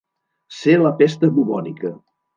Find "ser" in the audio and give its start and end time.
0.59-0.73